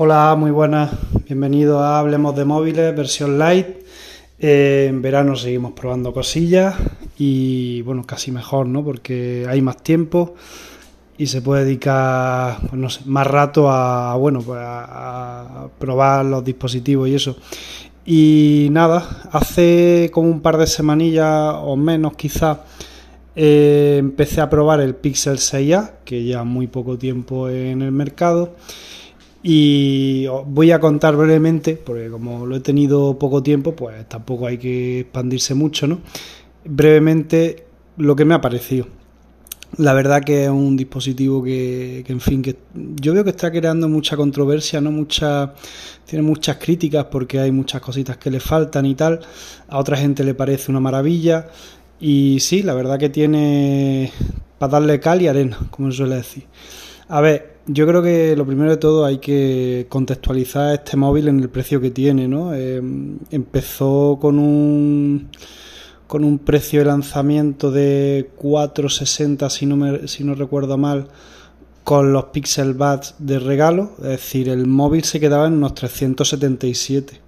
Hola, 0.00 0.36
muy 0.38 0.52
buenas. 0.52 0.92
Bienvenido 1.26 1.80
a 1.80 1.98
Hablemos 1.98 2.36
de 2.36 2.44
Móviles, 2.44 2.94
versión 2.94 3.36
light. 3.36 3.66
Eh, 4.38 4.86
en 4.88 5.02
verano 5.02 5.34
seguimos 5.34 5.72
probando 5.72 6.12
cosillas 6.12 6.76
y 7.18 7.82
bueno, 7.82 8.06
casi 8.06 8.30
mejor, 8.30 8.68
¿no? 8.68 8.84
Porque 8.84 9.44
hay 9.48 9.60
más 9.60 9.82
tiempo 9.82 10.36
y 11.16 11.26
se 11.26 11.42
puede 11.42 11.64
dedicar, 11.64 12.58
pues 12.70 13.06
más 13.06 13.26
rato 13.26 13.68
a, 13.68 14.14
bueno, 14.14 14.40
pues 14.40 14.60
a, 14.62 15.66
probar 15.80 16.24
los 16.26 16.44
dispositivos 16.44 17.08
y 17.08 17.16
eso. 17.16 17.36
Y 18.06 18.68
nada, 18.70 19.28
hace 19.32 20.12
como 20.12 20.28
un 20.28 20.42
par 20.42 20.58
de 20.58 20.68
semanillas 20.68 21.56
o 21.60 21.74
menos 21.74 22.14
quizás 22.14 22.58
eh, 23.34 23.96
empecé 23.98 24.42
a 24.42 24.48
probar 24.48 24.80
el 24.80 24.94
Pixel 24.94 25.38
6a, 25.38 25.94
que 26.04 26.24
ya 26.24 26.44
muy 26.44 26.68
poco 26.68 26.96
tiempo 26.96 27.48
en 27.48 27.82
el 27.82 27.90
mercado. 27.90 28.54
Y 29.42 30.26
voy 30.46 30.72
a 30.72 30.80
contar 30.80 31.16
brevemente, 31.16 31.76
porque 31.76 32.08
como 32.10 32.44
lo 32.44 32.56
he 32.56 32.60
tenido 32.60 33.18
poco 33.18 33.42
tiempo, 33.42 33.74
pues 33.74 34.08
tampoco 34.08 34.46
hay 34.46 34.58
que 34.58 35.00
expandirse 35.00 35.54
mucho, 35.54 35.86
¿no? 35.86 36.00
Brevemente 36.64 37.66
lo 37.96 38.16
que 38.16 38.24
me 38.24 38.34
ha 38.34 38.40
parecido. 38.40 38.86
La 39.76 39.92
verdad 39.92 40.24
que 40.24 40.44
es 40.44 40.50
un 40.50 40.76
dispositivo 40.76 41.42
que, 41.42 42.02
en 42.08 42.20
fin, 42.20 42.42
que 42.42 42.56
yo 42.74 43.12
veo 43.12 43.22
que 43.22 43.30
está 43.30 43.50
creando 43.50 43.88
mucha 43.88 44.16
controversia, 44.16 44.80
no 44.80 44.90
mucha, 44.90 45.52
tiene 46.06 46.22
muchas 46.22 46.56
críticas 46.56 47.04
porque 47.04 47.38
hay 47.38 47.52
muchas 47.52 47.82
cositas 47.82 48.16
que 48.16 48.30
le 48.30 48.40
faltan 48.40 48.86
y 48.86 48.94
tal. 48.94 49.20
A 49.68 49.78
otra 49.78 49.96
gente 49.96 50.24
le 50.24 50.34
parece 50.34 50.70
una 50.70 50.80
maravilla 50.80 51.48
y 52.00 52.38
sí, 52.40 52.62
la 52.62 52.74
verdad 52.74 52.98
que 52.98 53.10
tiene 53.10 54.10
para 54.58 54.72
darle 54.72 54.98
cal 55.00 55.20
y 55.22 55.28
arena, 55.28 55.58
como 55.70 55.92
suele 55.92 56.16
decir. 56.16 56.44
A 57.08 57.20
ver, 57.20 57.57
yo 57.68 57.86
creo 57.86 58.02
que 58.02 58.34
lo 58.34 58.46
primero 58.46 58.70
de 58.70 58.78
todo 58.78 59.04
hay 59.04 59.18
que 59.18 59.86
contextualizar 59.90 60.74
este 60.74 60.96
móvil 60.96 61.28
en 61.28 61.40
el 61.40 61.50
precio 61.50 61.80
que 61.80 61.90
tiene, 61.90 62.26
¿no? 62.26 62.54
Eh, 62.54 62.80
empezó 63.30 64.18
con 64.20 64.38
un 64.38 65.28
con 66.06 66.24
un 66.24 66.38
precio 66.38 66.80
de 66.80 66.86
lanzamiento 66.86 67.70
de 67.70 68.30
460 68.36 69.50
si 69.50 69.66
no 69.66 69.76
me, 69.76 70.08
si 70.08 70.24
no 70.24 70.34
recuerdo 70.34 70.78
mal 70.78 71.08
con 71.84 72.14
los 72.14 72.24
Pixel 72.26 72.72
Buds 72.72 73.16
de 73.18 73.38
regalo, 73.38 73.92
es 73.98 74.04
decir, 74.04 74.48
el 74.48 74.66
móvil 74.66 75.04
se 75.04 75.20
quedaba 75.20 75.46
en 75.46 75.54
unos 75.54 75.74
377. 75.74 77.20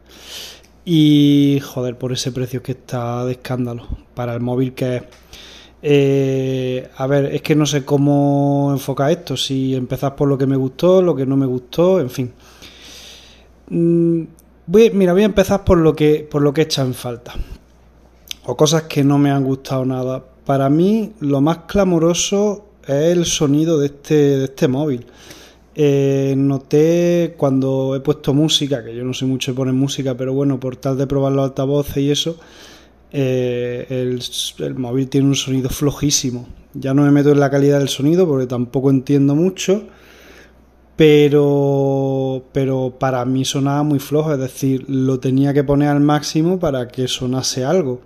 Y 0.85 1.61
joder, 1.63 1.97
por 1.99 2.13
ese 2.13 2.33
precio 2.33 2.63
que 2.63 2.73
está 2.73 3.25
de 3.27 3.33
escándalo 3.33 3.87
para 4.15 4.35
el 4.35 4.41
móvil 4.41 4.73
que 4.73 4.97
es 4.97 5.03
eh, 5.83 6.91
a 6.97 7.07
ver, 7.07 7.27
es 7.35 7.43
que 7.43 7.55
no 7.55 7.65
sé 7.67 7.85
cómo 7.85 8.71
enfocar 8.73 9.11
esto, 9.11 9.37
si 9.37 9.75
empezar 9.75 10.15
por 10.15 10.29
lo 10.29 10.37
que 10.37 10.47
me 10.47 10.57
gustó, 10.57 11.01
lo 11.01 11.17
que 11.17 11.27
no 11.27 11.37
me 11.37 11.47
gustó, 11.47 12.01
en 12.01 12.11
fin. 12.11 12.33
Mm, 13.71 14.23
voy, 14.67 14.91
mira, 14.91 15.13
voy 15.13 15.23
a 15.23 15.27
empezar 15.27 15.65
por 15.65 15.79
lo 15.79 15.95
que 15.95 16.27
por 16.31 16.43
lo 16.43 16.53
que 16.53 16.63
echa 16.63 16.83
en 16.83 16.95
falta. 16.95 17.35
O 18.45 18.57
cosas 18.57 18.85
que 18.85 19.05
no 19.05 19.19
me 19.19 19.31
han 19.31 19.45
gustado 19.45 19.85
nada. 19.85 20.25
Para 20.45 20.69
mí, 20.69 21.13
lo 21.21 21.41
más 21.41 21.59
clamoroso 21.67 22.67
es 22.83 23.17
el 23.17 23.25
sonido 23.27 23.79
de 23.79 23.87
este, 23.87 24.15
de 24.15 24.45
este 24.45 24.69
móvil. 24.69 25.07
Eh, 25.75 26.35
noté 26.37 27.35
cuando 27.37 27.95
he 27.95 28.01
puesto 28.01 28.35
música, 28.35 28.85
que 28.85 28.95
yo 28.95 29.05
no 29.05 29.15
sé 29.15 29.25
mucho 29.25 29.53
de 29.53 29.57
poner 29.57 29.75
música, 29.75 30.17
pero 30.17 30.35
bueno, 30.35 30.59
por 30.59 30.77
tal 30.77 30.99
de 30.99 31.07
probar 31.07 31.33
los 31.33 31.45
altavoces 31.45 31.97
y 31.99 32.11
eso, 32.11 32.39
eh, 33.13 33.87
el, 34.59 34.75
móvil 34.75 35.09
tiene 35.09 35.29
un 35.29 35.35
sonido 35.35 35.69
flojísimo. 35.69 36.47
Ya 36.75 36.95
no 36.95 37.03
me 37.03 37.11
meto 37.11 37.33
en 37.33 37.41
la 37.41 37.51
calidad 37.51 37.79
del 37.79 37.89
sonido 37.89 38.27
porque 38.27 38.47
tampoco 38.47 38.91
entiendo 38.91 39.35
mucho, 39.35 39.85
pero, 40.97 42.45
pero 42.53 42.95
para 42.99 43.25
mí 43.25 43.45
sonaba 43.45 43.83
muy 43.83 43.99
flojo, 43.99 44.33
es 44.33 44.39
decir, 44.39 44.85
lo 44.89 45.19
tenía 45.19 45.53
que 45.53 45.65
poner 45.65 45.89
al 45.89 46.01
máximo 46.01 46.61
para 46.61 46.89
que 46.89 47.09
sonase 47.09 47.65
algo. 47.65 48.03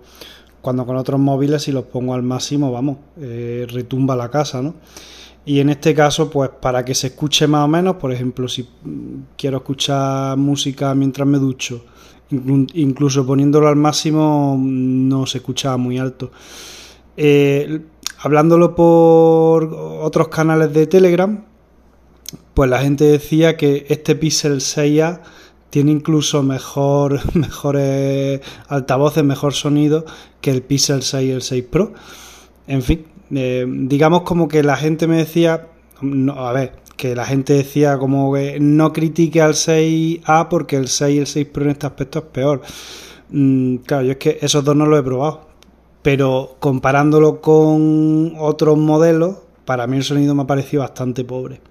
Cuando 0.61 0.85
con 0.85 0.97
otros 0.97 1.19
móviles 1.19 1.63
si 1.63 1.71
los 1.71 1.83
pongo 1.85 2.15
al 2.15 2.23
máximo, 2.23 2.71
vamos, 2.71 2.97
eh, 3.21 3.67
retumba 3.69 4.15
la 4.15 4.31
casa, 4.31 4.63
¿no? 4.63 4.73
Y 5.45 5.59
en 5.59 5.69
este 5.69 5.93
caso, 5.93 6.31
pues 6.31 6.49
para 6.59 6.83
que 6.83 6.95
se 6.95 7.07
escuche 7.07 7.45
más 7.45 7.65
o 7.65 7.67
menos, 7.67 7.97
por 7.97 8.11
ejemplo, 8.11 8.47
si 8.47 8.67
quiero 9.37 9.57
escuchar 9.57 10.35
música 10.37 10.95
mientras 10.95 11.27
me 11.27 11.37
ducho, 11.37 11.85
incluso 12.31 13.25
poniéndolo 13.25 13.67
al 13.67 13.75
máximo 13.75 14.57
no 14.59 15.25
se 15.25 15.39
escuchaba 15.39 15.77
muy 15.77 15.97
alto. 15.97 16.31
Eh, 17.17 17.81
hablándolo 18.19 18.75
por 18.75 19.73
otros 19.73 20.29
canales 20.29 20.73
de 20.73 20.87
Telegram, 20.87 21.45
pues 22.53 22.69
la 22.69 22.79
gente 22.79 23.05
decía 23.05 23.57
que 23.57 23.85
este 23.89 24.15
Pixel 24.15 24.59
6a 24.59 25.21
tiene 25.69 25.91
incluso 25.91 26.41
mejor, 26.41 27.19
mejores 27.35 28.41
altavoces, 28.67 29.23
mejor 29.23 29.53
sonido 29.53 30.05
que 30.41 30.51
el 30.51 30.61
Pixel 30.61 31.03
6 31.03 31.27
y 31.27 31.31
el 31.31 31.41
6 31.41 31.63
Pro. 31.69 31.93
En 32.67 32.81
fin, 32.81 33.05
eh, 33.31 33.65
digamos 33.67 34.21
como 34.21 34.47
que 34.47 34.63
la 34.63 34.77
gente 34.77 35.07
me 35.07 35.17
decía, 35.17 35.67
no, 36.01 36.33
a 36.47 36.53
ver, 36.53 36.84
que 36.97 37.15
la 37.15 37.25
gente 37.25 37.53
decía 37.53 37.97
como 37.97 38.33
que 38.33 38.59
no 38.59 38.93
critique 38.93 39.41
al 39.41 39.53
6A 39.53 40.47
porque 40.49 40.77
el 40.77 40.87
6 40.87 41.15
y 41.15 41.19
el 41.19 41.27
6 41.27 41.47
Pro 41.47 41.65
en 41.65 41.71
este 41.71 41.87
aspecto 41.87 42.19
es 42.19 42.25
peor. 42.25 42.61
Mm, 43.29 43.77
claro, 43.77 44.03
yo 44.05 44.11
es 44.11 44.17
que 44.17 44.37
esos 44.41 44.63
dos 44.63 44.75
no 44.75 44.85
los 44.85 44.99
he 44.99 45.03
probado. 45.03 45.47
Pero 46.01 46.57
comparándolo 46.59 47.41
con 47.41 48.33
otros 48.37 48.77
modelos, 48.77 49.37
para 49.65 49.87
mí 49.87 49.97
el 49.97 50.03
sonido 50.03 50.35
me 50.35 50.43
ha 50.43 50.47
parecido 50.47 50.83
bastante 50.83 51.23
pobre. 51.23 51.61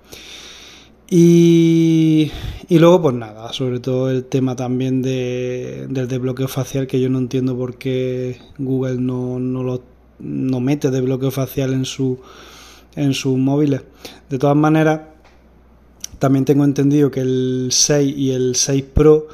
Y, 1.09 2.33
y 2.69 2.79
luego, 2.79 3.03
pues 3.03 3.15
nada, 3.15 3.53
sobre 3.53 3.79
todo 3.79 4.11
el 4.11 4.25
tema 4.25 4.57
también 4.57 5.03
de, 5.03 5.87
del 5.89 6.09
desbloqueo 6.09 6.49
facial, 6.49 6.87
que 6.87 7.01
yo 7.01 7.09
no 7.09 7.19
entiendo 7.19 7.57
por 7.57 7.77
qué 7.77 8.39
Google 8.59 8.97
no, 8.97 9.39
no, 9.39 9.63
lo, 9.63 9.83
no 10.19 10.61
mete 10.61 10.91
desbloqueo 10.91 11.31
facial 11.31 11.73
en, 11.73 11.85
su, 11.85 12.19
en 12.97 13.15
sus 13.15 13.39
móviles. 13.39 13.83
De 14.29 14.39
todas 14.39 14.57
maneras, 14.57 15.03
también 16.19 16.45
tengo 16.45 16.65
entendido 16.65 17.11
que 17.11 17.21
el 17.21 17.69
6 17.71 18.15
y 18.17 18.31
el 18.33 18.57
6 18.57 18.85
Pro 18.95 19.29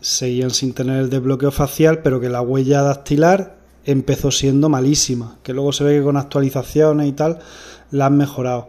seguían 0.00 0.50
sin 0.50 0.72
tener 0.72 1.00
el 1.00 1.10
desbloqueo 1.10 1.50
facial, 1.50 2.00
pero 2.02 2.20
que 2.20 2.28
la 2.28 2.40
huella 2.40 2.82
dactilar 2.82 3.56
empezó 3.84 4.30
siendo 4.30 4.68
malísima, 4.68 5.38
que 5.42 5.52
luego 5.52 5.72
se 5.72 5.84
ve 5.84 5.98
que 5.98 6.04
con 6.04 6.16
actualizaciones 6.16 7.08
y 7.08 7.12
tal 7.12 7.38
la 7.90 8.06
han 8.06 8.16
mejorado. 8.16 8.68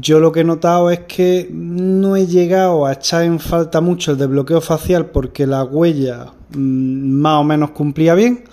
Yo 0.00 0.20
lo 0.20 0.30
que 0.30 0.40
he 0.40 0.44
notado 0.44 0.90
es 0.90 1.00
que 1.00 1.48
no 1.52 2.14
he 2.14 2.26
llegado 2.26 2.86
a 2.86 2.92
echar 2.92 3.24
en 3.24 3.40
falta 3.40 3.80
mucho 3.80 4.12
el 4.12 4.18
desbloqueo 4.18 4.60
facial 4.60 5.06
porque 5.06 5.46
la 5.46 5.64
huella 5.64 6.26
mm, 6.54 7.20
más 7.20 7.40
o 7.40 7.44
menos 7.44 7.70
cumplía 7.70 8.14
bien, 8.14 8.44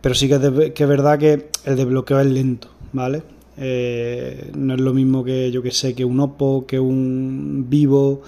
pero 0.00 0.14
sí 0.14 0.28
que 0.28 0.34
es, 0.36 0.72
que 0.72 0.82
es 0.82 0.88
verdad 0.88 1.18
que 1.18 1.50
el 1.64 1.76
desbloqueo 1.76 2.20
es 2.20 2.26
lento, 2.26 2.68
¿vale? 2.92 3.22
Eh, 3.62 4.52
no 4.56 4.74
es 4.74 4.80
lo 4.80 4.94
mismo 4.94 5.22
que 5.22 5.50
yo 5.50 5.62
que 5.62 5.70
sé, 5.70 5.94
que 5.94 6.04
un 6.04 6.18
Oppo, 6.18 6.64
que 6.66 6.80
un 6.80 7.66
Vivo, 7.68 8.22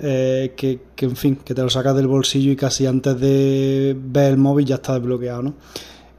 eh, 0.00 0.52
que, 0.54 0.80
en 0.98 1.16
fin, 1.16 1.36
que 1.36 1.54
te 1.54 1.62
lo 1.62 1.70
sacas 1.70 1.96
del 1.96 2.06
bolsillo 2.06 2.52
y 2.52 2.56
casi 2.56 2.86
antes 2.86 3.18
de 3.18 3.96
ver 3.98 4.32
el 4.32 4.36
móvil 4.36 4.66
ya 4.66 4.74
está 4.76 4.94
desbloqueado, 4.94 5.42
¿no? 5.42 5.54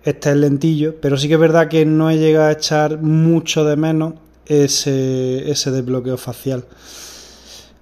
Este 0.04 0.32
es 0.32 0.36
lentillo, 0.36 0.96
pero 1.00 1.18
sí 1.18 1.28
que 1.28 1.36
es 1.36 1.40
verdad 1.40 1.68
que 1.68 1.86
no 1.86 2.10
he 2.10 2.18
llegado 2.18 2.48
a 2.48 2.52
echar 2.54 3.00
mucho 3.00 3.64
de 3.66 3.76
menos 3.76 4.16
ese, 4.48 5.50
ese 5.52 5.70
desbloqueo 5.70 6.18
facial. 6.18 6.66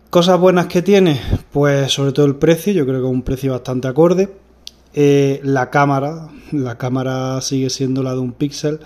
Cosas 0.09 0.39
buenas 0.39 0.67
que 0.67 0.81
tiene, 0.81 1.21
pues 1.51 1.93
sobre 1.93 2.11
todo 2.11 2.25
el 2.25 2.35
precio, 2.35 2.73
yo 2.73 2.85
creo 2.85 2.99
que 2.99 3.07
es 3.07 3.13
un 3.13 3.21
precio 3.21 3.53
bastante 3.53 3.87
acorde. 3.87 4.29
Eh, 4.93 5.39
la 5.43 5.69
cámara, 5.69 6.29
la 6.51 6.77
cámara 6.77 7.39
sigue 7.41 7.69
siendo 7.69 8.03
la 8.03 8.13
de 8.13 8.19
un 8.19 8.33
Pixel 8.33 8.79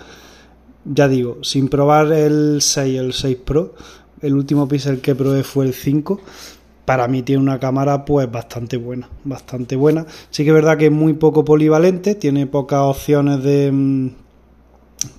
ya 0.84 1.08
digo, 1.08 1.38
sin 1.42 1.68
probar 1.68 2.12
el 2.12 2.60
6 2.60 2.98
el 2.98 3.12
6 3.12 3.36
Pro, 3.44 3.74
el 4.20 4.34
último 4.34 4.68
Pixel 4.68 5.00
que 5.00 5.14
probé 5.14 5.44
fue 5.44 5.66
el 5.66 5.74
5. 5.74 6.20
Para 6.84 7.06
mí 7.06 7.22
tiene 7.22 7.42
una 7.42 7.60
cámara 7.60 8.04
pues 8.04 8.30
bastante 8.30 8.76
buena, 8.76 9.08
bastante 9.24 9.76
buena. 9.76 10.04
Sí 10.30 10.44
que 10.44 10.50
es 10.50 10.54
verdad 10.54 10.76
que 10.76 10.86
es 10.86 10.92
muy 10.92 11.12
poco 11.14 11.44
polivalente, 11.44 12.14
tiene 12.16 12.46
pocas 12.46 12.80
opciones 12.80 13.42
de 13.42 13.70
mm, 13.70 14.10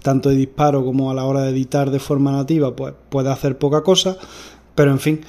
tanto 0.02 0.30
de 0.30 0.36
disparo 0.36 0.84
como 0.84 1.10
a 1.10 1.14
la 1.14 1.26
hora 1.26 1.42
de 1.42 1.52
editar 1.52 1.90
de 1.90 2.00
forma 2.00 2.32
nativa, 2.32 2.76
pues 2.76 2.94
puede 3.10 3.32
hacer 3.32 3.58
poca 3.58 3.82
cosa, 3.82 4.18
pero 4.76 4.92
en 4.92 5.00
fin, 5.00 5.22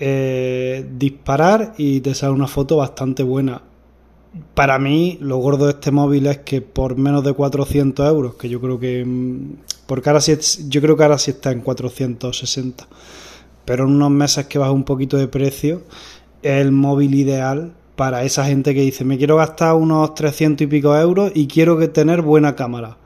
eh, 0.00 0.88
disparar 0.96 1.74
y 1.76 2.00
te 2.00 2.14
sale 2.14 2.32
una 2.32 2.48
foto 2.48 2.76
bastante 2.76 3.22
buena 3.22 3.62
para 4.54 4.78
mí, 4.78 5.18
lo 5.20 5.38
gordo 5.38 5.66
de 5.66 5.72
este 5.72 5.90
móvil 5.90 6.26
es 6.26 6.38
que 6.38 6.60
por 6.60 6.96
menos 6.96 7.24
de 7.24 7.32
400 7.32 8.08
euros, 8.08 8.34
que 8.34 8.48
yo 8.48 8.60
creo 8.60 8.78
que. 8.78 9.06
Porque 9.86 10.08
ahora 10.08 10.20
sí, 10.20 10.36
yo 10.68 10.80
creo 10.80 10.96
que 10.96 11.02
ahora 11.02 11.18
sí 11.18 11.32
está 11.32 11.52
en 11.52 11.60
460. 11.60 12.86
Pero 13.64 13.84
en 13.84 13.90
unos 13.90 14.10
meses 14.10 14.46
que 14.46 14.58
baja 14.58 14.72
un 14.72 14.84
poquito 14.84 15.16
de 15.16 15.28
precio, 15.28 15.82
es 16.42 16.60
el 16.60 16.72
móvil 16.72 17.14
ideal 17.14 17.72
para 17.96 18.24
esa 18.24 18.44
gente 18.44 18.74
que 18.74 18.82
dice: 18.82 19.04
Me 19.04 19.18
quiero 19.18 19.36
gastar 19.36 19.74
unos 19.74 20.14
300 20.14 20.64
y 20.64 20.66
pico 20.68 20.96
euros 20.96 21.32
y 21.34 21.46
quiero 21.46 21.90
tener 21.90 22.22
buena 22.22 22.54
cámara. 22.54 22.98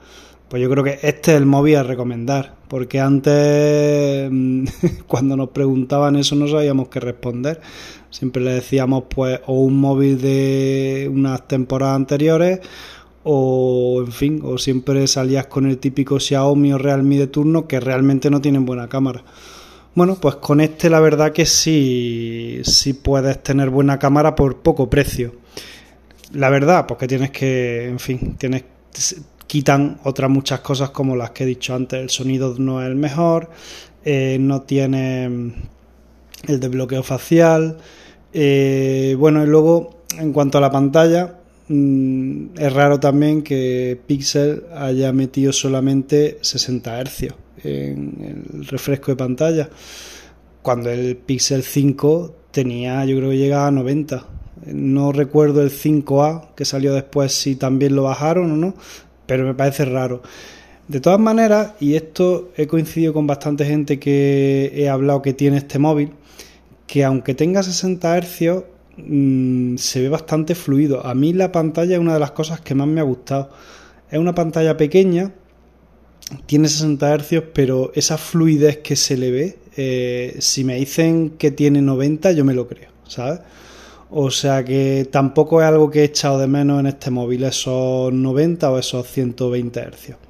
Pues 0.49 0.63
yo 0.63 0.69
creo 0.69 0.83
que 0.83 0.97
este 1.03 1.31
es 1.31 1.37
el 1.37 1.45
móvil 1.45 1.75
a 1.75 1.83
recomendar, 1.83 2.55
porque 2.67 2.99
antes 2.99 4.29
mm, 4.31 4.65
cuando 5.07 5.37
nos 5.37 5.49
preguntaban 5.49 6.15
eso 6.15 6.35
no 6.35 6.47
sabíamos 6.47 6.89
qué 6.89 6.99
responder. 6.99 7.61
Siempre 8.09 8.41
le 8.43 8.53
decíamos 8.53 9.03
pues 9.13 9.39
o 9.45 9.53
un 9.61 9.79
móvil 9.79 10.19
de 10.19 11.07
unas 11.13 11.47
temporadas 11.47 11.95
anteriores 11.95 12.61
o 13.23 14.03
en 14.05 14.11
fin, 14.11 14.41
o 14.43 14.57
siempre 14.57 15.05
salías 15.07 15.47
con 15.47 15.65
el 15.65 15.77
típico 15.77 16.19
Xiaomi 16.19 16.73
o 16.73 16.77
Realme 16.77 17.17
de 17.17 17.27
turno 17.27 17.67
que 17.67 17.79
realmente 17.79 18.29
no 18.29 18.41
tienen 18.41 18.65
buena 18.65 18.87
cámara. 18.87 19.23
Bueno, 19.95 20.15
pues 20.15 20.35
con 20.35 20.61
este 20.61 20.89
la 20.89 20.99
verdad 20.99 21.33
que 21.33 21.45
sí, 21.45 22.61
sí 22.63 22.93
puedes 22.93 23.41
tener 23.43 23.69
buena 23.69 23.99
cámara 23.99 24.35
por 24.35 24.57
poco 24.57 24.89
precio. 24.89 25.33
La 26.33 26.49
verdad, 26.49 26.85
porque 26.87 27.07
tienes 27.07 27.31
que, 27.31 27.87
en 27.87 27.99
fin, 27.99 28.35
tienes 28.37 28.63
quitan 29.49 29.99
otras 30.03 30.29
muchas 30.29 30.59
cosas 30.59 30.91
como 30.91 31.15
las 31.15 31.31
que 31.31 31.43
he 31.43 31.47
dicho 31.47 31.73
antes. 31.73 31.99
El 31.99 32.11
sonido 32.11 32.55
no 32.59 32.81
es 32.81 32.87
el 32.87 32.95
mejor, 32.95 33.49
eh, 34.05 34.37
no 34.39 34.61
tiene 34.61 35.27
mm, 35.27 35.53
el 36.47 36.59
desbloqueo 36.59 37.01
facial. 37.01 37.77
Eh, 38.31 39.15
bueno, 39.17 39.43
y 39.43 39.47
luego 39.47 40.03
en 40.19 40.33
cuanto 40.33 40.59
a 40.59 40.61
la 40.61 40.69
pantalla, 40.69 41.38
Mm, 41.69 42.57
es 42.57 42.73
raro 42.73 42.99
también 42.99 43.43
que 43.43 43.99
Pixel 44.07 44.63
haya 44.75 45.13
metido 45.13 45.53
solamente 45.53 46.39
60 46.41 47.03
Hz 47.03 47.27
en 47.63 48.45
el 48.57 48.67
refresco 48.67 49.11
de 49.11 49.17
pantalla, 49.17 49.69
cuando 50.61 50.89
el 50.89 51.15
Pixel 51.15 51.63
5 51.63 52.35
tenía, 52.51 53.05
yo 53.05 53.17
creo 53.17 53.29
que 53.29 53.37
llegaba 53.37 53.67
a 53.67 53.71
90. 53.71 54.25
No 54.65 55.11
recuerdo 55.11 55.61
el 55.61 55.71
5A 55.71 56.55
que 56.55 56.65
salió 56.65 56.93
después 56.93 57.33
si 57.33 57.55
también 57.55 57.95
lo 57.95 58.03
bajaron 58.03 58.51
o 58.51 58.57
no, 58.57 58.73
pero 59.25 59.45
me 59.45 59.53
parece 59.53 59.85
raro. 59.85 60.21
De 60.87 60.99
todas 60.99 61.19
maneras, 61.19 61.73
y 61.79 61.95
esto 61.95 62.51
he 62.57 62.65
coincidido 62.65 63.13
con 63.13 63.27
bastante 63.27 63.63
gente 63.63 63.99
que 63.99 64.71
he 64.73 64.89
hablado 64.89 65.21
que 65.21 65.33
tiene 65.33 65.57
este 65.57 65.77
móvil, 65.77 66.13
que 66.87 67.03
aunque 67.03 67.35
tenga 67.35 67.61
60 67.61 68.21
Hz, 68.21 68.63
Mm, 69.05 69.77
se 69.77 70.01
ve 70.01 70.09
bastante 70.09 70.55
fluido. 70.55 71.05
A 71.05 71.13
mí 71.13 71.33
la 71.33 71.51
pantalla 71.51 71.93
es 71.93 71.99
una 71.99 72.13
de 72.13 72.19
las 72.19 72.31
cosas 72.31 72.61
que 72.61 72.75
más 72.75 72.87
me 72.87 73.01
ha 73.01 73.03
gustado. 73.03 73.49
Es 74.09 74.19
una 74.19 74.33
pantalla 74.35 74.77
pequeña, 74.77 75.31
tiene 76.45 76.67
60 76.67 77.17
Hz, 77.17 77.43
pero 77.53 77.91
esa 77.95 78.17
fluidez 78.17 78.77
que 78.79 78.95
se 78.95 79.17
le 79.17 79.31
ve, 79.31 79.57
eh, 79.77 80.35
si 80.39 80.63
me 80.63 80.75
dicen 80.75 81.31
que 81.31 81.51
tiene 81.51 81.81
90, 81.81 82.31
yo 82.31 82.43
me 82.45 82.53
lo 82.53 82.67
creo, 82.67 82.89
¿sabes? 83.07 83.41
O 84.11 84.31
sea 84.31 84.63
que 84.65 85.07
tampoco 85.11 85.61
es 85.61 85.67
algo 85.67 85.91
que 85.91 86.01
he 86.01 86.03
echado 86.05 86.39
de 86.39 86.47
menos 86.47 86.79
en 86.79 86.87
este 86.87 87.11
móvil, 87.11 87.43
esos 87.43 88.11
90 88.11 88.71
o 88.71 88.79
esos 88.79 89.07
120 89.07 89.79
Hz. 89.81 90.28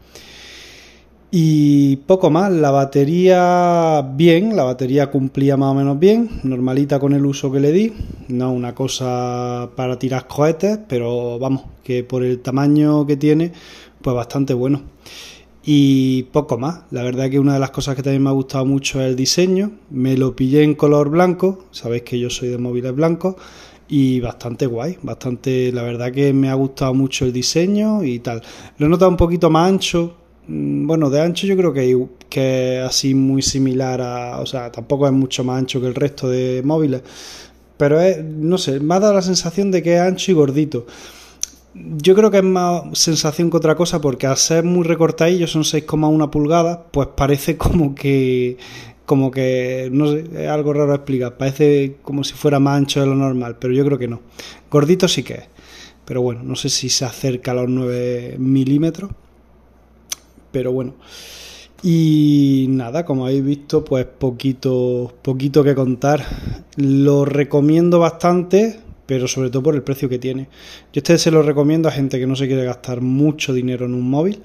Y 1.32 1.98
poco 2.08 2.32
más, 2.32 2.52
la 2.52 2.72
batería 2.72 4.02
bien, 4.16 4.56
la 4.56 4.64
batería 4.64 5.12
cumplía 5.12 5.58
más 5.58 5.72
o 5.72 5.76
menos 5.76 6.00
bien, 6.00 6.28
normalita 6.44 7.00
con 7.00 7.14
el 7.14 7.24
uso 7.24 7.52
que 7.52 7.60
le 7.60 7.72
di, 7.72 7.94
no 8.30 8.52
una 8.52 8.74
cosa 8.74 9.70
para 9.76 10.00
tirar 10.00 10.26
cohetes, 10.26 10.80
pero 10.88 11.38
vamos, 11.38 11.66
que 11.84 12.04
por 12.04 12.24
el 12.24 12.40
tamaño 12.40 13.06
que 13.06 13.16
tiene, 13.16 13.52
pues 14.02 14.16
bastante 14.16 14.56
bueno. 14.56 14.82
Y 15.64 16.24
poco 16.24 16.58
más, 16.58 16.82
la 16.90 17.04
verdad 17.04 17.30
que 17.30 17.38
una 17.38 17.54
de 17.54 17.60
las 17.60 17.70
cosas 17.70 17.96
que 17.96 18.02
también 18.02 18.24
me 18.24 18.30
ha 18.30 18.34
gustado 18.34 18.66
mucho 18.66 19.00
es 19.00 19.10
el 19.10 19.16
diseño, 19.16 19.74
me 19.92 20.18
lo 20.18 20.36
pillé 20.36 20.64
en 20.64 20.74
color 20.74 21.12
blanco, 21.12 21.66
sabéis 21.70 22.02
que 22.02 22.18
yo 22.18 22.32
soy 22.32 22.50
de 22.50 22.58
móviles 22.58 22.96
blancos, 22.96 23.36
y 23.88 24.20
bastante 24.20 24.66
guay, 24.66 24.98
bastante, 25.04 25.72
la 25.72 25.84
verdad 25.84 26.12
que 26.12 26.34
me 26.34 26.50
ha 26.50 26.56
gustado 26.56 26.96
mucho 26.96 27.26
el 27.26 27.34
diseño 27.34 28.04
y 28.04 28.18
tal. 28.18 28.42
Lo 28.80 28.88
he 28.88 28.90
notado 28.90 29.12
un 29.12 29.18
poquito 29.18 29.52
más 29.52 29.70
ancho, 29.70 30.16
bueno, 30.52 31.12
de 31.12 31.22
ancho 31.22 31.46
yo 31.46 31.56
creo 31.56 31.74
que, 31.74 32.08
que 32.28 32.80
es 32.80 32.84
así 32.84 33.14
muy 33.14 33.44
similar 33.44 34.02
a, 34.02 34.40
o 34.40 34.46
sea, 34.48 34.72
tampoco 34.72 35.06
es 35.06 35.14
mucho 35.14 35.44
más 35.44 35.60
ancho 35.60 35.80
que 35.80 35.88
el 35.88 35.94
resto 35.96 36.28
de 36.28 36.62
móviles, 36.66 37.04
pero 37.78 38.02
es, 38.02 38.24
no 38.24 38.58
sé, 38.58 38.80
me 38.80 38.96
ha 38.96 39.00
dado 39.00 39.14
la 39.14 39.22
sensación 39.22 39.70
de 39.70 39.84
que 39.84 39.96
es 39.96 40.02
ancho 40.02 40.32
y 40.32 40.34
gordito. 40.34 40.88
Yo 41.76 42.16
creo 42.16 42.32
que 42.32 42.40
es 42.40 42.44
más 42.44 42.84
sensación 42.94 43.52
que 43.52 43.58
otra 43.58 43.76
cosa 43.76 44.02
porque 44.02 44.26
al 44.26 44.38
ser 44.38 44.64
muy 44.64 44.84
recortadillo, 44.84 45.46
son 45.46 45.62
6,1 45.62 46.30
pulgadas, 46.32 46.80
pues 46.92 47.10
parece 47.16 47.56
como 47.58 47.94
que 47.94 48.58
como 49.06 49.32
que 49.32 49.90
no 49.92 50.12
sé, 50.12 50.24
es 50.36 50.50
algo 50.50 50.74
raro 50.74 50.94
explicar, 50.96 51.38
parece 51.38 51.98
como 52.02 52.24
si 52.24 52.34
fuera 52.34 52.60
más 52.60 52.78
ancho 52.78 53.02
de 53.02 53.08
lo 53.08 53.16
normal, 53.16 53.58
pero 53.60 53.74
yo 53.74 53.86
creo 53.86 54.00
que 54.00 54.08
no. 54.08 54.22
Gordito 54.72 55.08
sí 55.08 55.24
que 55.24 55.34
es, 55.36 55.44
pero 56.06 56.22
bueno, 56.22 56.42
no 56.44 56.56
sé 56.56 56.70
si 56.70 56.90
se 56.90 57.06
acerca 57.06 57.52
a 57.52 57.56
los 57.56 57.70
9 57.70 58.36
milímetros 58.40 59.12
pero 60.52 60.72
bueno. 60.72 60.96
Y 61.82 62.66
nada, 62.70 63.06
como 63.06 63.26
habéis 63.26 63.44
visto, 63.44 63.86
pues 63.86 64.06
poquito, 64.06 65.14
poquito 65.22 65.64
que 65.64 65.76
contar. 65.76 66.26
Lo 66.76 67.24
recomiendo 67.24 68.00
bastante, 68.00 68.80
pero 69.06 69.28
sobre 69.28 69.50
todo 69.50 69.64
por 69.64 69.76
el 69.76 69.84
precio 69.84 70.10
que 70.10 70.20
tiene. 70.20 70.50
Yo 70.92 71.00
este 71.00 71.18
se 71.18 71.32
lo 71.32 71.42
recomiendo 71.42 71.88
a 71.88 71.92
gente 71.92 72.20
que 72.20 72.28
no 72.28 72.36
se 72.36 72.48
quiere 72.48 72.66
gastar 72.66 73.02
mucho 73.02 73.54
dinero 73.54 73.86
en 73.86 73.94
un 73.94 74.10
móvil 74.10 74.42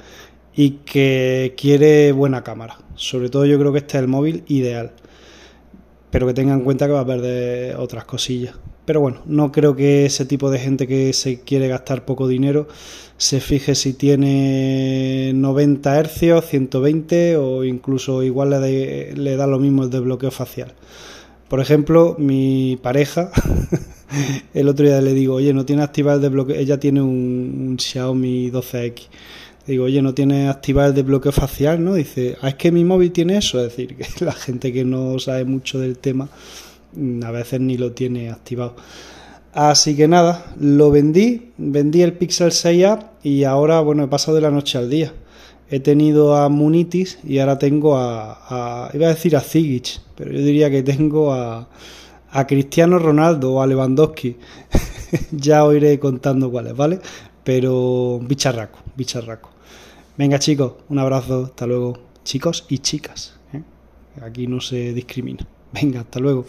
y 0.54 0.70
que 0.84 1.54
quiere 1.56 2.12
buena 2.12 2.44
cámara. 2.44 2.78
Sobre 2.94 3.28
todo 3.30 3.46
yo 3.46 3.58
creo 3.58 3.72
que 3.72 3.78
este 3.78 3.98
es 3.98 4.02
el 4.02 4.08
móvil 4.08 4.44
ideal. 4.46 4.92
Pero 6.10 6.28
que 6.28 6.34
tengan 6.34 6.58
en 6.58 6.64
cuenta 6.64 6.86
que 6.86 6.92
va 6.92 7.00
a 7.00 7.06
perder 7.06 7.76
otras 7.76 8.04
cosillas. 8.04 8.54
Pero 8.84 9.00
bueno, 9.00 9.22
no 9.26 9.50
creo 9.50 9.75
que 9.75 10.04
ese 10.06 10.26
tipo 10.26 10.50
de 10.50 10.58
gente 10.58 10.86
que 10.86 11.12
se 11.12 11.40
quiere 11.40 11.69
gastar 11.69 12.04
poco 12.04 12.28
dinero 12.28 12.69
se 13.16 13.40
fije 13.40 13.75
si 13.75 13.94
tiene 13.94 15.32
90 15.34 16.04
Hz, 16.04 16.44
120 16.44 17.36
o 17.36 17.64
incluso 17.64 18.22
igual 18.22 18.50
le, 18.50 19.14
le 19.14 19.36
da 19.36 19.46
lo 19.46 19.58
mismo 19.58 19.84
el 19.84 19.90
desbloqueo 19.90 20.31
facial. 20.31 20.75
Por 21.48 21.60
ejemplo, 21.60 22.16
mi 22.19 22.78
pareja, 22.82 23.31
el 24.54 24.69
otro 24.69 24.87
día 24.87 25.00
le 25.00 25.14
digo, 25.14 25.34
oye, 25.34 25.52
no 25.54 25.64
tiene 25.64 25.82
activado 25.82 26.16
el 26.16 26.22
desbloqueo, 26.22 26.56
ella 26.56 26.80
tiene 26.80 27.02
un, 27.02 27.76
Xiaomi 27.78 28.50
12X. 28.50 29.02
Digo, 29.66 29.84
oye, 29.84 30.02
no 30.02 30.12
tiene 30.12 30.48
activado 30.48 30.88
el 30.88 30.94
desbloqueo 30.94 31.32
facial, 31.32 31.82
¿no? 31.82 31.94
Dice, 31.94 32.37
ah, 32.42 32.48
es 32.48 32.56
que 32.56 32.70
mi 32.72 32.84
móvil 32.84 33.12
tiene 33.12 33.38
eso. 33.38 33.58
Es 33.64 33.70
decir, 33.70 33.96
que 34.19 34.25
la 34.25 34.32
gente 34.32 34.72
que 34.72 34.84
no 34.84 35.19
sabe 35.19 35.44
mucho 35.44 35.78
del 35.78 35.98
tema 35.98 36.28
a 37.25 37.31
veces 37.31 37.61
ni 37.61 37.76
lo 37.76 37.93
tiene 37.93 38.31
activado. 38.31 38.76
Así 39.52 39.94
que 39.94 40.08
nada, 40.08 40.52
lo 40.58 40.91
vendí, 40.91 41.52
vendí 41.58 42.02
el 42.02 42.14
Pixel 42.14 42.50
6a 42.50 43.11
y 43.23 43.44
ahora, 43.44 43.81
bueno, 43.81 44.02
he 44.02 44.08
pasado 44.08 44.35
de 44.35 44.41
la 44.41 44.50
noche 44.50 44.79
al 44.79 44.91
día. 44.91 45.12
He 45.70 45.81
tenido 45.81 46.37
a 46.37 46.49
Munitis 46.49 47.19
y 47.25 47.38
ahora 47.38 47.58
tengo 47.58 47.96
a, 47.96 48.91
iba 48.93 49.06
a 49.06 49.11
decir 49.11 49.37
a 49.37 49.41
Zigic, 49.41 50.00
pero 50.17 50.32
yo 50.32 50.41
diría 50.41 50.70
que 50.70 50.82
tengo 50.82 51.32
a, 51.32 51.69
a 52.31 52.46
Cristiano 52.46 52.99
Ronaldo 52.99 53.55
o 53.55 53.62
a 53.62 53.67
Lewandowski. 53.67 54.37
ya 55.30 55.64
os 55.64 55.75
iré 55.75 56.00
contando 56.00 56.50
cuáles, 56.50 56.76
¿vale? 56.76 56.99
Pero 57.45 58.18
bicharraco, 58.23 58.80
bicharraco. 58.97 59.50
Venga 60.18 60.38
chicos, 60.38 60.75
un 60.88 60.99
abrazo, 60.99 61.45
hasta 61.45 61.66
luego. 61.66 61.99
Chicos 62.25 62.66
y 62.68 62.78
chicas, 62.78 63.35
¿eh? 63.52 63.62
aquí 64.23 64.47
no 64.47 64.61
se 64.61 64.92
discrimina. 64.92 65.47
Venga, 65.73 66.00
hasta 66.00 66.18
luego. 66.18 66.45